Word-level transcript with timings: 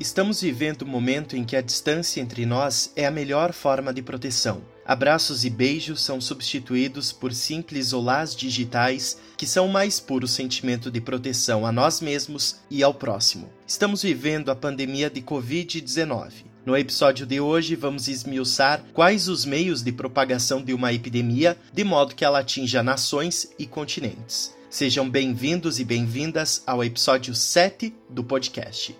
Estamos 0.00 0.40
vivendo 0.40 0.86
um 0.86 0.88
momento 0.88 1.36
em 1.36 1.44
que 1.44 1.54
a 1.54 1.60
distância 1.60 2.22
entre 2.22 2.46
nós 2.46 2.90
é 2.96 3.04
a 3.04 3.10
melhor 3.10 3.52
forma 3.52 3.92
de 3.92 4.00
proteção. 4.00 4.62
Abraços 4.82 5.44
e 5.44 5.50
beijos 5.50 6.00
são 6.00 6.22
substituídos 6.22 7.12
por 7.12 7.34
simples 7.34 7.92
olás 7.92 8.34
digitais 8.34 9.18
que 9.36 9.46
são 9.46 9.66
o 9.66 9.70
mais 9.70 10.00
puro 10.00 10.26
sentimento 10.26 10.90
de 10.90 11.02
proteção 11.02 11.66
a 11.66 11.70
nós 11.70 12.00
mesmos 12.00 12.60
e 12.70 12.82
ao 12.82 12.94
próximo. 12.94 13.50
Estamos 13.66 14.02
vivendo 14.02 14.50
a 14.50 14.56
pandemia 14.56 15.10
de 15.10 15.20
Covid-19. 15.20 16.46
No 16.64 16.74
episódio 16.74 17.26
de 17.26 17.38
hoje, 17.38 17.76
vamos 17.76 18.08
esmiuçar 18.08 18.82
quais 18.94 19.28
os 19.28 19.44
meios 19.44 19.82
de 19.82 19.92
propagação 19.92 20.62
de 20.62 20.72
uma 20.72 20.94
epidemia 20.94 21.58
de 21.74 21.84
modo 21.84 22.14
que 22.14 22.24
ela 22.24 22.38
atinja 22.38 22.82
nações 22.82 23.50
e 23.58 23.66
continentes. 23.66 24.56
Sejam 24.70 25.10
bem-vindos 25.10 25.78
e 25.78 25.84
bem-vindas 25.84 26.62
ao 26.66 26.82
episódio 26.82 27.34
7 27.34 27.94
do 28.08 28.24
podcast. 28.24 28.96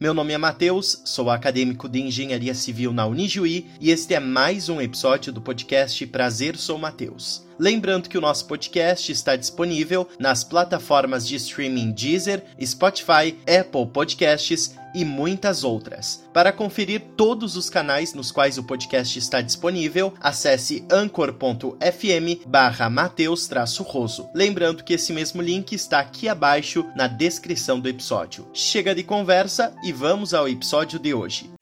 Meu 0.00 0.14
nome 0.14 0.32
é 0.32 0.38
Matheus, 0.38 1.02
sou 1.04 1.28
acadêmico 1.28 1.86
de 1.86 2.00
Engenharia 2.00 2.54
Civil 2.54 2.90
na 2.90 3.04
Unijuí 3.04 3.66
e 3.78 3.90
este 3.90 4.14
é 4.14 4.18
mais 4.18 4.70
um 4.70 4.80
episódio 4.80 5.30
do 5.30 5.42
podcast 5.42 6.06
Prazer 6.06 6.56
Sou 6.56 6.78
Matheus. 6.78 7.46
Lembrando 7.58 8.08
que 8.08 8.16
o 8.16 8.20
nosso 8.22 8.46
podcast 8.46 9.12
está 9.12 9.36
disponível 9.36 10.08
nas 10.18 10.42
plataformas 10.42 11.28
de 11.28 11.36
streaming 11.36 11.92
Deezer, 11.92 12.42
Spotify, 12.64 13.36
Apple 13.46 13.88
Podcasts 13.92 14.74
e 14.94 15.04
muitas 15.04 15.64
outras. 15.64 16.24
Para 16.32 16.52
conferir 16.52 17.02
todos 17.16 17.56
os 17.56 17.68
canais 17.68 18.14
nos 18.14 18.32
quais 18.32 18.58
o 18.58 18.64
podcast 18.64 19.18
está 19.18 19.40
disponível, 19.40 20.14
acesse 20.20 20.84
anchor.fm 20.90 22.46
barra 22.46 22.88
Mateus-Roso. 22.88 24.28
Lembrando 24.34 24.84
que 24.84 24.94
esse 24.94 25.12
mesmo 25.12 25.42
link 25.42 25.72
está 25.72 26.00
aqui 26.00 26.28
abaixo 26.28 26.84
na 26.96 27.06
descrição 27.06 27.78
do 27.78 27.88
episódio. 27.88 28.46
Chega 28.52 28.94
de 28.94 29.02
conversa 29.02 29.74
e 29.82 29.92
vamos 29.92 30.34
ao 30.34 30.48
episódio 30.48 30.98
de 30.98 31.14
hoje. 31.14 31.59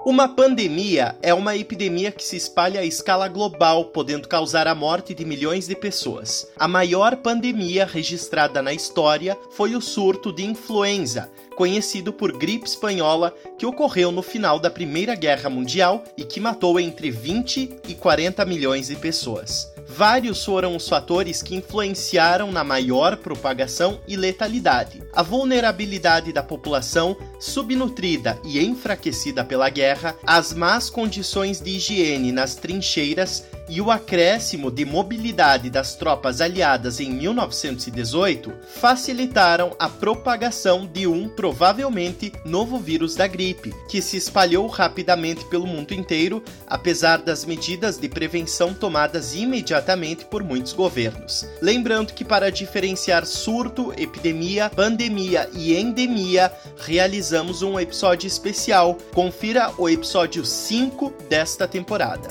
Uma 0.09 0.27
pandemia 0.27 1.15
é 1.21 1.35
uma 1.35 1.55
epidemia 1.55 2.11
que 2.11 2.23
se 2.23 2.35
espalha 2.35 2.79
a 2.79 2.83
escala 2.83 3.27
global, 3.27 3.85
podendo 3.85 4.27
causar 4.27 4.65
a 4.65 4.73
morte 4.73 5.13
de 5.13 5.23
milhões 5.23 5.67
de 5.67 5.75
pessoas. 5.75 6.47
A 6.57 6.67
maior 6.67 7.17
pandemia 7.17 7.85
registrada 7.85 8.59
na 8.59 8.73
história 8.73 9.37
foi 9.51 9.75
o 9.75 9.81
surto 9.81 10.33
de 10.33 10.43
influenza, 10.43 11.29
conhecido 11.55 12.11
por 12.11 12.35
gripe 12.35 12.67
espanhola, 12.67 13.31
que 13.55 13.67
ocorreu 13.67 14.11
no 14.11 14.23
final 14.23 14.57
da 14.59 14.71
Primeira 14.71 15.13
Guerra 15.13 15.47
Mundial 15.47 16.03
e 16.17 16.23
que 16.23 16.39
matou 16.39 16.79
entre 16.79 17.11
20 17.11 17.81
e 17.87 17.93
40 17.93 18.43
milhões 18.45 18.87
de 18.87 18.95
pessoas. 18.95 19.71
Vários 19.87 20.45
foram 20.45 20.75
os 20.75 20.87
fatores 20.87 21.43
que 21.43 21.55
influenciaram 21.55 22.51
na 22.51 22.63
maior 22.63 23.17
propagação 23.17 23.99
e 24.07 24.15
letalidade. 24.15 25.03
A 25.13 25.23
vulnerabilidade 25.23 26.31
da 26.31 26.43
população, 26.43 27.17
subnutrida 27.39 28.39
e 28.43 28.59
enfraquecida 28.63 29.43
pela 29.43 29.69
guerra, 29.69 30.15
as 30.25 30.53
más 30.53 30.89
condições 30.89 31.59
de 31.59 31.71
higiene 31.71 32.31
nas 32.31 32.55
trincheiras 32.55 33.43
e 33.67 33.79
o 33.81 33.91
acréscimo 33.91 34.71
de 34.71 34.83
mobilidade 34.83 35.69
das 35.69 35.95
tropas 35.95 36.41
aliadas 36.41 36.99
em 36.99 37.11
1918 37.11 38.51
facilitaram 38.79 39.75
a 39.77 39.87
propagação 39.87 40.87
de 40.87 41.05
um 41.05 41.29
provavelmente 41.29 42.33
novo 42.43 42.79
vírus 42.79 43.15
da 43.15 43.27
gripe, 43.27 43.73
que 43.87 44.01
se 44.01 44.17
espalhou 44.17 44.67
rapidamente 44.67 45.45
pelo 45.45 45.67
mundo 45.67 45.93
inteiro, 45.93 46.43
apesar 46.65 47.19
das 47.19 47.45
medidas 47.45 47.97
de 47.97 48.09
prevenção 48.09 48.73
tomadas 48.73 49.35
imediatamente 49.35 50.25
por 50.25 50.43
muitos 50.43 50.73
governos. 50.73 51.45
Lembrando 51.61 52.13
que 52.13 52.25
para 52.25 52.51
diferenciar 52.51 53.25
surto, 53.25 53.93
epidemia, 53.97 54.69
pandemia 54.69 54.98
e 55.53 55.75
endemia, 55.75 56.51
realizamos 56.77 57.61
um 57.61 57.79
episódio 57.79 58.27
especial. 58.27 58.97
Confira 59.13 59.71
o 59.77 59.89
episódio 59.89 60.43
5 60.43 61.13
desta 61.29 61.67
temporada. 61.67 62.27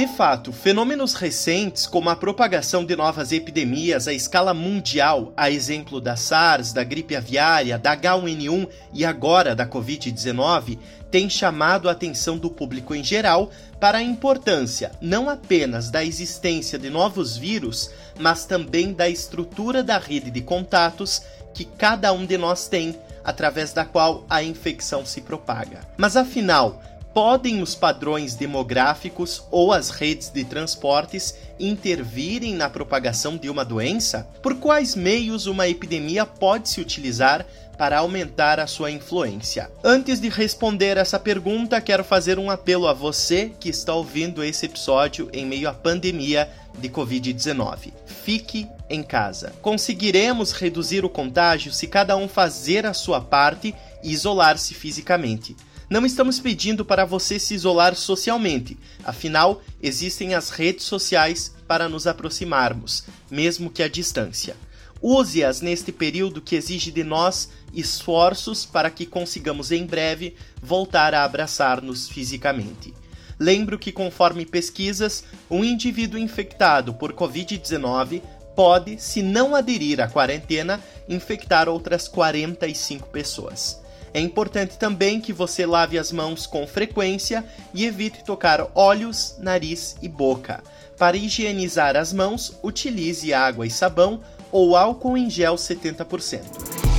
De 0.00 0.06
fato, 0.06 0.50
fenômenos 0.50 1.12
recentes, 1.12 1.86
como 1.86 2.08
a 2.08 2.16
propagação 2.16 2.86
de 2.86 2.96
novas 2.96 3.32
epidemias 3.32 4.08
à 4.08 4.14
escala 4.14 4.54
mundial, 4.54 5.30
a 5.36 5.50
exemplo 5.50 6.00
da 6.00 6.16
SARS, 6.16 6.72
da 6.72 6.82
gripe 6.82 7.14
aviária, 7.14 7.78
da 7.78 7.94
H1N1 7.94 8.66
e 8.94 9.04
agora 9.04 9.54
da 9.54 9.66
Covid-19, 9.66 10.78
têm 11.10 11.28
chamado 11.28 11.86
a 11.86 11.92
atenção 11.92 12.38
do 12.38 12.48
público 12.48 12.94
em 12.94 13.04
geral 13.04 13.50
para 13.78 13.98
a 13.98 14.02
importância 14.02 14.90
não 15.02 15.28
apenas 15.28 15.90
da 15.90 16.02
existência 16.02 16.78
de 16.78 16.88
novos 16.88 17.36
vírus, 17.36 17.90
mas 18.18 18.46
também 18.46 18.94
da 18.94 19.06
estrutura 19.06 19.82
da 19.82 19.98
rede 19.98 20.30
de 20.30 20.40
contatos 20.40 21.20
que 21.52 21.66
cada 21.66 22.10
um 22.10 22.24
de 22.24 22.38
nós 22.38 22.68
tem, 22.68 22.98
através 23.22 23.74
da 23.74 23.84
qual 23.84 24.24
a 24.30 24.42
infecção 24.42 25.04
se 25.04 25.20
propaga. 25.20 25.80
Mas 25.98 26.16
afinal, 26.16 26.80
podem 27.12 27.62
os 27.62 27.74
padrões 27.74 28.34
demográficos 28.34 29.42
ou 29.50 29.72
as 29.72 29.90
redes 29.90 30.28
de 30.28 30.44
transportes 30.44 31.34
intervirem 31.58 32.54
na 32.54 32.70
propagação 32.70 33.36
de 33.36 33.50
uma 33.50 33.64
doença? 33.64 34.28
Por 34.42 34.56
quais 34.56 34.94
meios 34.94 35.46
uma 35.46 35.68
epidemia 35.68 36.24
pode 36.24 36.68
se 36.68 36.80
utilizar 36.80 37.44
para 37.76 37.98
aumentar 37.98 38.60
a 38.60 38.66
sua 38.66 38.90
influência? 38.90 39.70
Antes 39.82 40.20
de 40.20 40.28
responder 40.28 40.96
essa 40.96 41.18
pergunta, 41.18 41.80
quero 41.80 42.04
fazer 42.04 42.38
um 42.38 42.50
apelo 42.50 42.86
a 42.86 42.92
você 42.92 43.50
que 43.58 43.68
está 43.68 43.94
ouvindo 43.94 44.44
esse 44.44 44.66
episódio 44.66 45.28
em 45.32 45.46
meio 45.46 45.68
à 45.68 45.72
pandemia 45.72 46.48
de 46.78 46.88
Covid-19. 46.88 47.92
Fique 48.06 48.68
em 48.88 49.02
casa. 49.02 49.52
Conseguiremos 49.60 50.52
reduzir 50.52 51.04
o 51.04 51.08
contágio 51.08 51.72
se 51.72 51.86
cada 51.86 52.16
um 52.16 52.28
fazer 52.28 52.86
a 52.86 52.94
sua 52.94 53.20
parte 53.20 53.74
e 54.02 54.12
isolar-se 54.12 54.74
fisicamente. 54.74 55.56
Não 55.90 56.06
estamos 56.06 56.38
pedindo 56.38 56.84
para 56.84 57.04
você 57.04 57.36
se 57.36 57.52
isolar 57.52 57.96
socialmente, 57.96 58.78
afinal, 59.02 59.60
existem 59.82 60.34
as 60.36 60.48
redes 60.48 60.84
sociais 60.84 61.52
para 61.66 61.88
nos 61.88 62.06
aproximarmos, 62.06 63.02
mesmo 63.28 63.68
que 63.68 63.82
à 63.82 63.88
distância. 63.88 64.56
Use-as 65.02 65.60
neste 65.60 65.90
período 65.90 66.40
que 66.40 66.54
exige 66.54 66.92
de 66.92 67.02
nós 67.02 67.50
esforços 67.74 68.64
para 68.64 68.88
que 68.88 69.04
consigamos 69.04 69.72
em 69.72 69.84
breve 69.84 70.36
voltar 70.62 71.12
a 71.12 71.24
abraçar-nos 71.24 72.08
fisicamente. 72.08 72.94
Lembro 73.36 73.76
que, 73.76 73.90
conforme 73.90 74.46
pesquisas, 74.46 75.24
um 75.50 75.64
indivíduo 75.64 76.20
infectado 76.20 76.94
por 76.94 77.12
Covid-19 77.12 78.22
pode, 78.54 79.02
se 79.02 79.22
não 79.22 79.56
aderir 79.56 80.00
à 80.00 80.06
quarentena, 80.06 80.80
infectar 81.08 81.68
outras 81.68 82.06
45 82.06 83.08
pessoas. 83.08 83.79
É 84.12 84.20
importante 84.20 84.76
também 84.76 85.20
que 85.20 85.32
você 85.32 85.64
lave 85.64 85.98
as 85.98 86.10
mãos 86.10 86.46
com 86.46 86.66
frequência 86.66 87.44
e 87.72 87.84
evite 87.84 88.24
tocar 88.24 88.66
olhos, 88.74 89.36
nariz 89.38 89.96
e 90.02 90.08
boca. 90.08 90.62
Para 90.98 91.16
higienizar 91.16 91.96
as 91.96 92.12
mãos, 92.12 92.58
utilize 92.62 93.32
água 93.32 93.66
e 93.66 93.70
sabão 93.70 94.20
ou 94.50 94.76
álcool 94.76 95.16
em 95.16 95.30
gel 95.30 95.54
70%. 95.54 96.89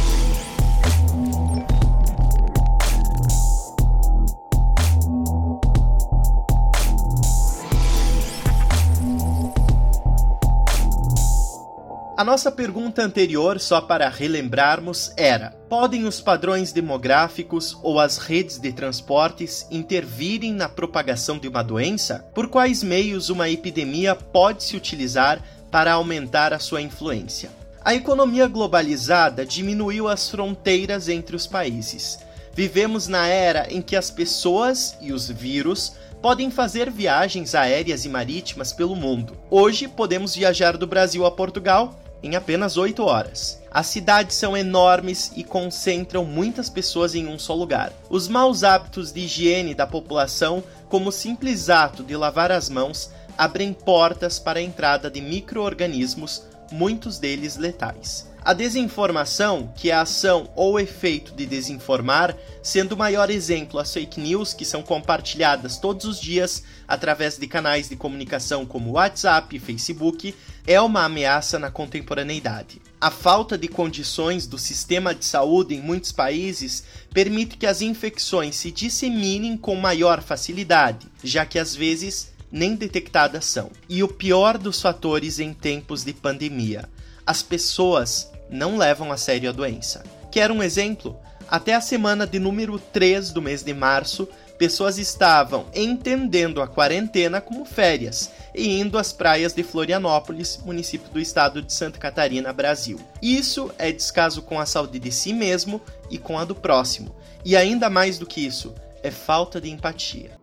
A 12.21 12.23
nossa 12.23 12.51
pergunta 12.51 13.01
anterior, 13.01 13.59
só 13.59 13.81
para 13.81 14.07
relembrarmos, 14.07 15.11
era: 15.17 15.49
podem 15.67 16.05
os 16.05 16.21
padrões 16.21 16.71
demográficos 16.71 17.75
ou 17.81 17.99
as 17.99 18.19
redes 18.19 18.59
de 18.59 18.71
transportes 18.71 19.65
intervirem 19.71 20.53
na 20.53 20.69
propagação 20.69 21.39
de 21.39 21.47
uma 21.47 21.63
doença? 21.63 22.23
Por 22.35 22.47
quais 22.47 22.83
meios 22.83 23.31
uma 23.31 23.49
epidemia 23.49 24.13
pode 24.13 24.63
se 24.63 24.77
utilizar 24.77 25.41
para 25.71 25.93
aumentar 25.93 26.53
a 26.53 26.59
sua 26.59 26.79
influência? 26.79 27.49
A 27.83 27.95
economia 27.95 28.47
globalizada 28.47 29.43
diminuiu 29.43 30.07
as 30.07 30.29
fronteiras 30.29 31.09
entre 31.09 31.35
os 31.35 31.47
países. 31.47 32.19
Vivemos 32.53 33.07
na 33.07 33.25
era 33.25 33.65
em 33.73 33.81
que 33.81 33.95
as 33.95 34.11
pessoas 34.11 34.95
e 35.01 35.11
os 35.11 35.27
vírus 35.27 35.93
podem 36.21 36.51
fazer 36.51 36.91
viagens 36.91 37.55
aéreas 37.55 38.05
e 38.05 38.09
marítimas 38.09 38.71
pelo 38.71 38.95
mundo. 38.95 39.35
Hoje 39.49 39.87
podemos 39.87 40.35
viajar 40.35 40.77
do 40.77 40.85
Brasil 40.85 41.25
a 41.25 41.31
Portugal 41.31 41.95
em 42.23 42.35
apenas 42.35 42.77
8 42.77 43.03
horas. 43.03 43.59
As 43.71 43.87
cidades 43.87 44.35
são 44.35 44.55
enormes 44.55 45.31
e 45.35 45.43
concentram 45.43 46.25
muitas 46.25 46.69
pessoas 46.69 47.15
em 47.15 47.27
um 47.27 47.39
só 47.39 47.55
lugar. 47.55 47.93
Os 48.09 48.27
maus 48.27 48.63
hábitos 48.63 49.11
de 49.11 49.21
higiene 49.21 49.73
da 49.73 49.87
população, 49.87 50.63
como 50.89 51.09
o 51.09 51.11
simples 51.11 51.69
ato 51.69 52.03
de 52.03 52.15
lavar 52.15 52.51
as 52.51 52.69
mãos, 52.69 53.11
abrem 53.37 53.73
portas 53.73 54.39
para 54.39 54.59
a 54.59 54.63
entrada 54.63 55.09
de 55.09 55.21
micro-organismos, 55.21 56.43
muitos 56.71 57.17
deles 57.17 57.57
letais. 57.57 58.29
A 58.43 58.53
desinformação, 58.53 59.71
que 59.75 59.91
é 59.91 59.93
a 59.93 60.01
ação 60.01 60.49
ou 60.55 60.79
efeito 60.79 61.31
de 61.35 61.45
desinformar, 61.45 62.35
sendo 62.63 62.93
o 62.93 62.97
maior 62.97 63.29
exemplo 63.29 63.79
as 63.79 63.93
fake 63.93 64.19
news 64.19 64.51
que 64.51 64.65
são 64.65 64.81
compartilhadas 64.81 65.77
todos 65.77 66.05
os 66.05 66.19
dias 66.19 66.63
através 66.87 67.37
de 67.37 67.45
canais 67.45 67.87
de 67.87 67.95
comunicação 67.95 68.65
como 68.65 68.93
WhatsApp 68.93 69.55
e 69.55 69.59
Facebook, 69.59 70.33
é 70.65 70.79
uma 70.79 71.03
ameaça 71.03 71.57
na 71.57 71.71
contemporaneidade. 71.71 72.81
A 72.99 73.09
falta 73.09 73.57
de 73.57 73.67
condições 73.67 74.45
do 74.45 74.57
sistema 74.57 75.13
de 75.15 75.25
saúde 75.25 75.75
em 75.75 75.81
muitos 75.81 76.11
países 76.11 76.83
permite 77.13 77.57
que 77.57 77.65
as 77.65 77.81
infecções 77.81 78.55
se 78.55 78.71
disseminem 78.71 79.57
com 79.57 79.75
maior 79.75 80.21
facilidade, 80.21 81.07
já 81.23 81.45
que 81.45 81.57
às 81.57 81.75
vezes 81.75 82.31
nem 82.51 82.75
detectadas 82.75 83.45
são. 83.45 83.71
E 83.89 84.03
o 84.03 84.07
pior 84.07 84.57
dos 84.57 84.81
fatores 84.81 85.39
em 85.39 85.53
tempos 85.53 86.03
de 86.03 86.13
pandemia: 86.13 86.87
as 87.25 87.41
pessoas 87.41 88.29
não 88.49 88.77
levam 88.77 89.11
a 89.11 89.17
sério 89.17 89.49
a 89.49 89.53
doença. 89.53 90.03
Quer 90.31 90.51
um 90.51 90.61
exemplo? 90.61 91.17
Até 91.49 91.73
a 91.73 91.81
semana 91.81 92.25
de 92.25 92.39
número 92.39 92.79
3 92.79 93.31
do 93.31 93.41
mês 93.41 93.63
de 93.63 93.73
março, 93.73 94.27
pessoas 94.61 94.99
estavam 94.99 95.65
entendendo 95.73 96.61
a 96.61 96.67
quarentena 96.67 97.41
como 97.41 97.65
férias 97.65 98.29
e 98.53 98.79
indo 98.79 98.95
às 98.95 99.11
praias 99.11 99.53
de 99.55 99.63
Florianópolis, 99.63 100.59
município 100.63 101.09
do 101.09 101.19
estado 101.19 101.63
de 101.63 101.73
Santa 101.73 101.97
Catarina, 101.97 102.53
Brasil. 102.53 102.99
Isso 103.19 103.73
é 103.79 103.91
descaso 103.91 104.43
com 104.43 104.59
a 104.59 104.65
saúde 104.67 104.99
de 104.99 105.11
si 105.11 105.33
mesmo 105.33 105.81
e 106.11 106.19
com 106.19 106.37
a 106.37 106.45
do 106.45 106.53
próximo. 106.53 107.15
E 107.43 107.55
ainda 107.55 107.89
mais 107.89 108.19
do 108.19 108.27
que 108.27 108.45
isso, 108.45 108.71
é 109.01 109.09
falta 109.09 109.59
de 109.59 109.71
empatia. 109.71 110.40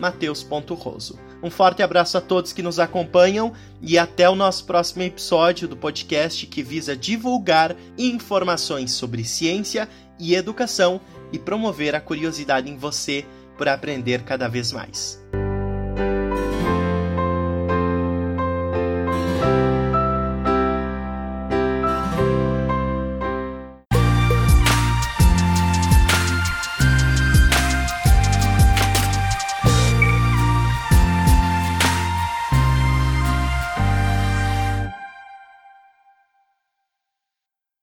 mateus.roso. 0.00 1.18
Um 1.42 1.50
forte 1.50 1.82
abraço 1.82 2.16
a 2.16 2.20
todos 2.22 2.54
que 2.54 2.62
nos 2.62 2.78
acompanham 2.78 3.52
e 3.82 3.98
até 3.98 4.26
o 4.26 4.34
nosso 4.34 4.64
próximo 4.64 5.02
episódio 5.02 5.68
do 5.68 5.76
podcast 5.76 6.46
que 6.46 6.62
visa 6.62 6.96
divulgar 6.96 7.76
informações 7.98 8.92
sobre 8.92 9.22
ciência 9.22 9.86
e 10.18 10.34
educação 10.34 10.98
e 11.30 11.38
promover 11.38 11.94
a 11.94 12.00
curiosidade 12.00 12.70
em 12.70 12.78
você 12.78 13.26
por 13.58 13.68
aprender 13.68 14.22
cada 14.22 14.48
vez 14.48 14.72
mais. 14.72 15.22